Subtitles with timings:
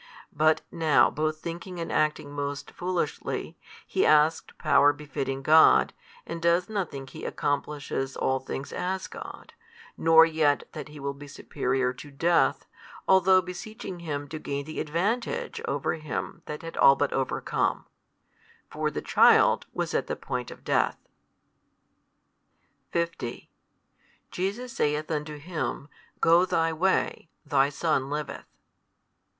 [0.33, 3.55] But now both thinking and acting most foolishly,
[3.85, 5.93] he asks power befitting God,
[6.25, 9.53] and does not think He accomplishes all things as God,
[9.95, 12.65] nor yet that He will be superior to death,
[13.07, 17.85] although beseeching Him to gain the advantage over him that had all but overcome;
[18.71, 20.97] for the child was at the point of death.
[22.89, 23.51] 50
[24.31, 25.89] Jesus saith unto him,
[26.19, 28.45] Go thy way; thy son liveth.